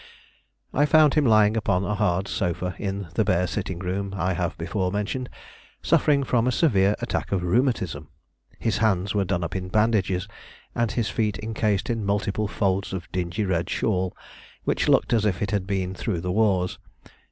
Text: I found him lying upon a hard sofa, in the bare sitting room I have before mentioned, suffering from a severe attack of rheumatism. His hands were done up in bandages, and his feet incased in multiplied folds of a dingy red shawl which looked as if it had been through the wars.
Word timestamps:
I 0.73 0.87
found 0.87 1.13
him 1.13 1.25
lying 1.27 1.55
upon 1.55 1.83
a 1.85 1.93
hard 1.93 2.27
sofa, 2.27 2.73
in 2.79 3.09
the 3.13 3.23
bare 3.23 3.45
sitting 3.45 3.77
room 3.77 4.15
I 4.17 4.33
have 4.33 4.57
before 4.57 4.91
mentioned, 4.91 5.29
suffering 5.83 6.23
from 6.23 6.47
a 6.47 6.51
severe 6.51 6.95
attack 7.01 7.31
of 7.31 7.43
rheumatism. 7.43 8.07
His 8.57 8.79
hands 8.79 9.13
were 9.13 9.25
done 9.25 9.43
up 9.43 9.55
in 9.55 9.67
bandages, 9.69 10.27
and 10.73 10.91
his 10.91 11.11
feet 11.11 11.37
incased 11.37 11.87
in 11.87 12.03
multiplied 12.03 12.49
folds 12.49 12.93
of 12.93 13.03
a 13.03 13.07
dingy 13.11 13.45
red 13.45 13.69
shawl 13.69 14.17
which 14.63 14.89
looked 14.89 15.13
as 15.13 15.23
if 15.23 15.39
it 15.39 15.51
had 15.51 15.67
been 15.67 15.93
through 15.93 16.21
the 16.21 16.31
wars. 16.31 16.79